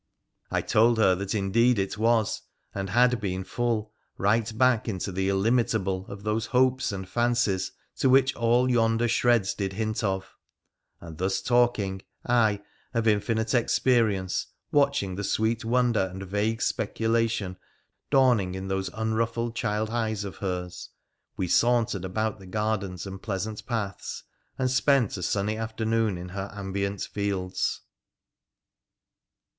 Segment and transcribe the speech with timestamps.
[0.49, 2.41] 'I told her that indeed it was
[2.73, 8.09] and had been full, right bacl into the illimitable, of those hopes and fancies to
[8.09, 10.35] which al yonder shreds did hint of;
[10.99, 12.63] and thus talking, I
[12.95, 17.57] of infinite ex perience watching the sweet wonder and vague speculatior
[18.09, 20.89] dawning in those unruffled child eyes of hers,
[21.37, 24.23] we saunterec about the gardens and pleasant paths,
[24.57, 27.81] and spent a sunnj afternoon in her ambient fields.